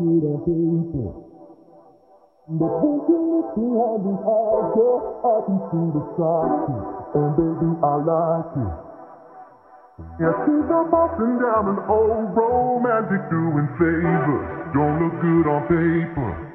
to 0.00 0.08
the 0.24 0.34
faithful. 0.48 1.12
The 2.48 2.68
thinking 2.80 3.24
that's 3.36 3.52
behind 3.52 4.00
the 4.08 4.16
eyes, 4.16 4.68
girl, 4.72 4.98
I 5.20 5.36
can 5.44 5.58
see 5.68 5.86
the 5.92 6.04
side 6.16 7.00
and 7.10 7.36
baby, 7.36 7.70
I 7.84 7.94
like 8.00 8.52
it. 8.56 8.74
Yeah, 10.20 10.32
she's 10.40 10.70
up, 10.72 10.88
up 10.88 11.18
down 11.20 11.68
an 11.68 11.80
old 11.84 12.32
romantic 12.32 13.28
doing 13.28 13.68
favors. 13.76 14.72
Don't 14.72 14.96
look 15.04 15.20
good 15.20 15.46
on 15.46 15.62
paper. 15.68 16.50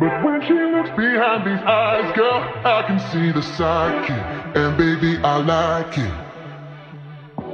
But 0.00 0.24
when 0.24 0.42
she 0.42 0.54
looks 0.54 0.90
behind 0.96 1.46
these 1.46 1.64
eyes, 1.64 2.16
girl, 2.16 2.42
I 2.64 2.82
can 2.86 2.98
see 3.12 3.30
the 3.30 3.42
psyche, 3.42 4.12
and 4.58 4.76
baby, 4.76 5.22
I 5.22 5.36
like 5.38 5.96
it. 5.96 6.28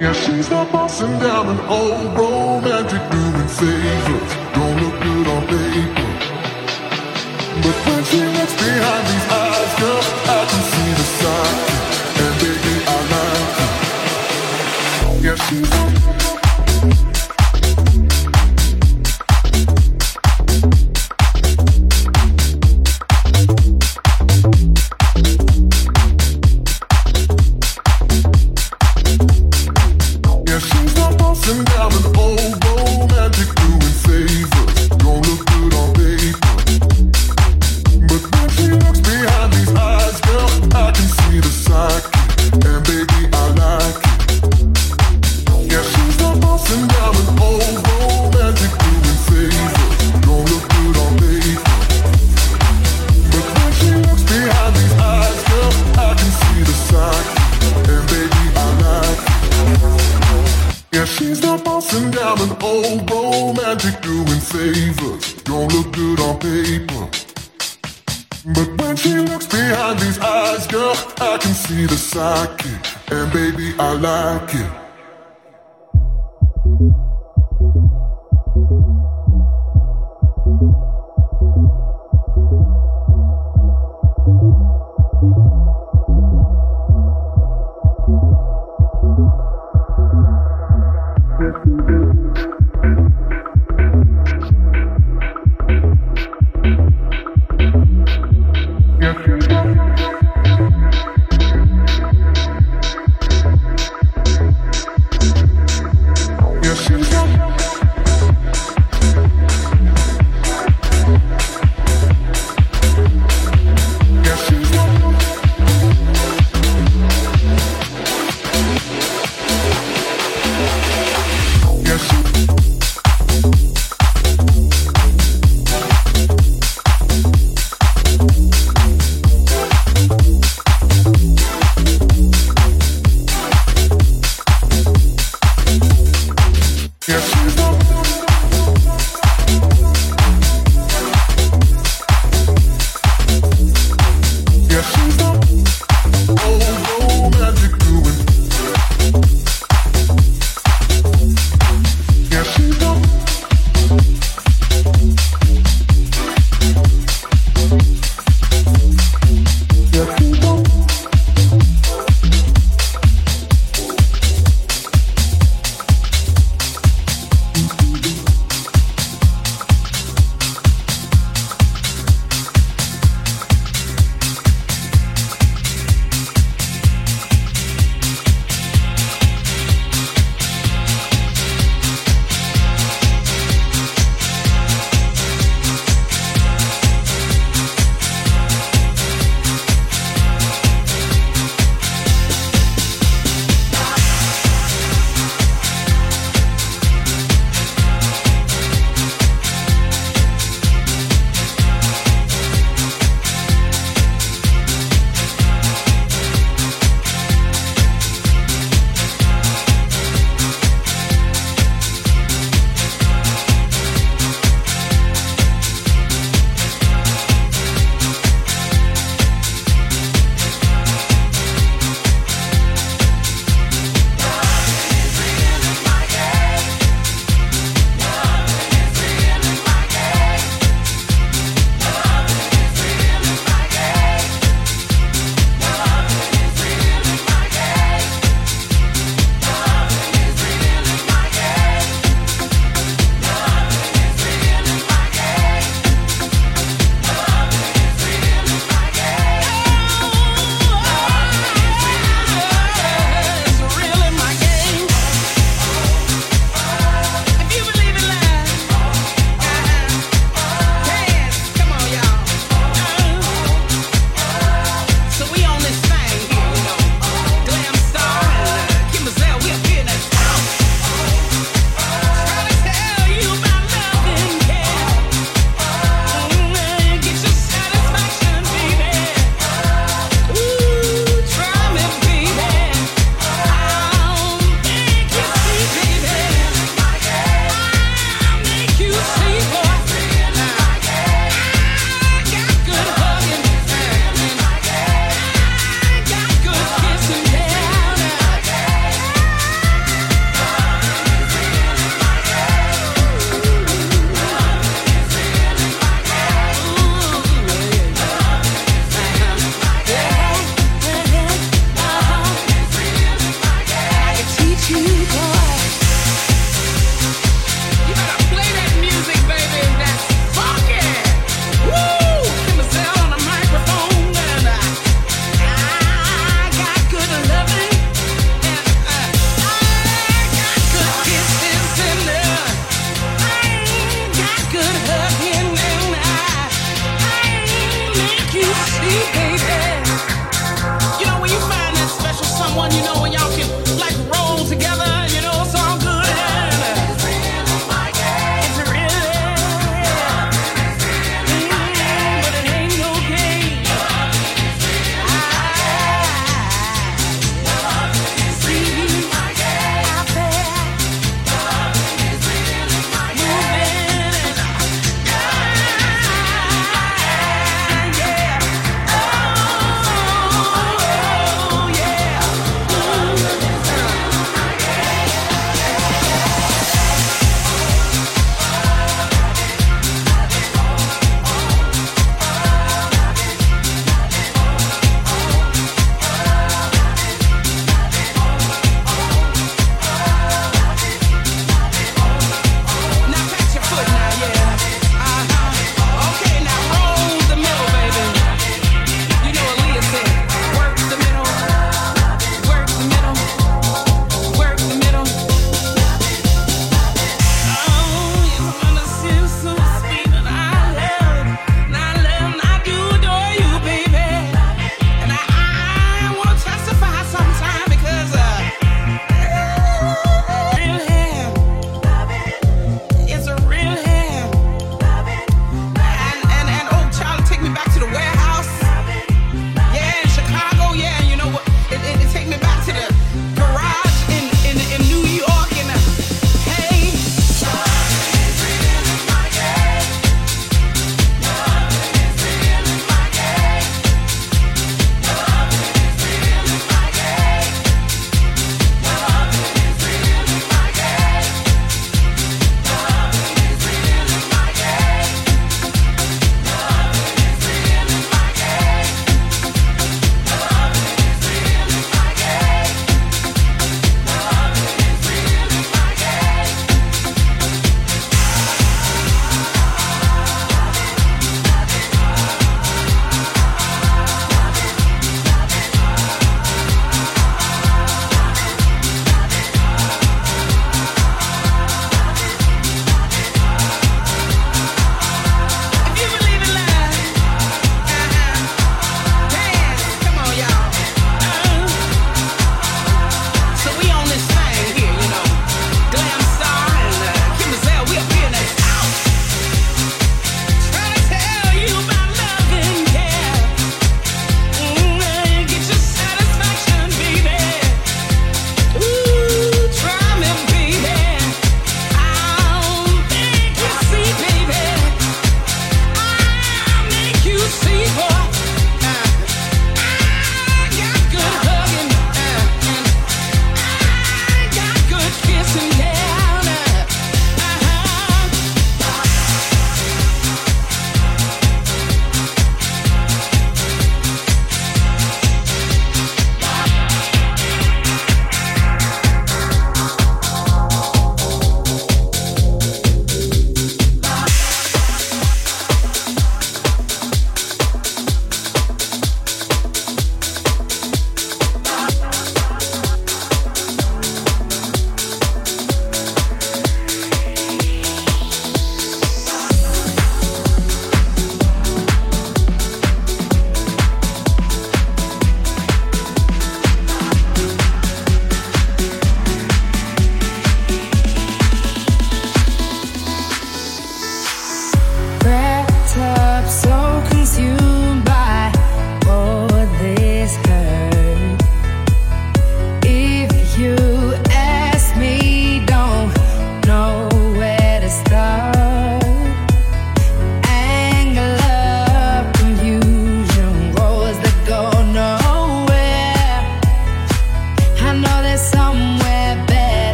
Yeah, 0.00 0.12
she's 0.12 0.50
up, 0.50 0.72
bossing 0.72 1.18
down 1.20 1.48
an 1.48 1.60
old 1.68 2.18
romantic 2.18 3.10
doing 3.10 3.48
favors. 3.48 4.47
But 7.62 7.76
when 7.86 8.04
she 8.04 8.20
looks 8.36 8.54
behind 8.54 9.04
these 9.10 9.26
eyes, 9.32 9.72
girl, 9.80 10.02
I 10.26 10.40
can 10.50 10.62
see 10.72 10.90
the 11.00 11.06
sun. 11.18 11.52
And 12.22 12.34
baby, 12.40 12.74
I. 12.86 12.98
Yeah, 15.20 15.34
she's 15.34 15.77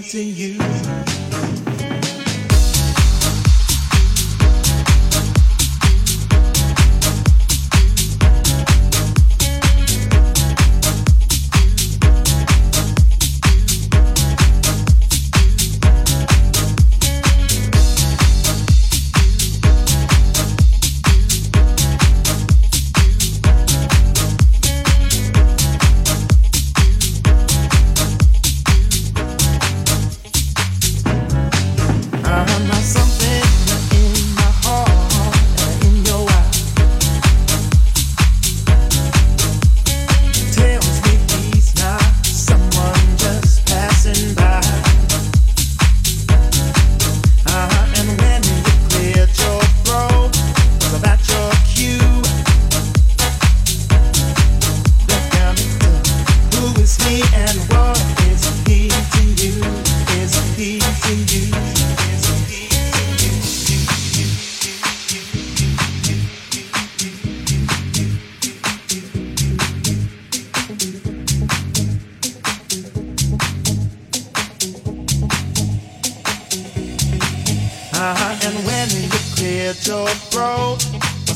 into 0.00 0.22
you. 0.24 1.19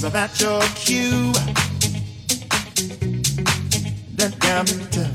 About 0.05 0.39
your 0.41 0.61
cue. 0.75 1.33
the 4.17 4.29
gambler. 4.41 5.11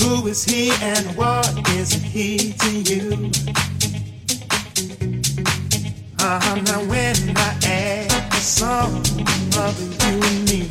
who 0.00 0.26
is 0.26 0.44
he 0.44 0.70
and 0.82 1.16
what 1.16 1.48
is 1.70 1.92
he 1.92 2.52
to 2.52 2.70
you? 2.70 3.30
Uh-huh, 6.18 6.54
now 6.66 6.84
when 6.84 7.16
I 7.36 7.56
ask 7.64 8.34
some 8.34 8.96
of 9.56 9.74
you 10.02 10.20
and 10.28 10.44
me, 10.50 10.68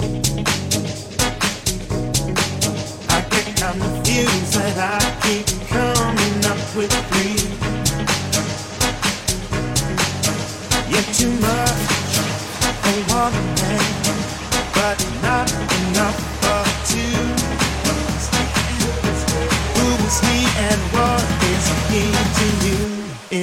I 3.10 3.22
get 3.32 3.48
confused 3.58 4.56
and 4.58 4.80
I 4.80 5.00
keep 5.24 5.48
coming 5.70 6.46
up 6.46 6.76
with 6.76 7.01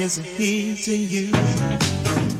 as 0.09 0.17
it 0.17 0.39
is 0.39 0.87
in 0.87 1.07
you. 1.07 2.38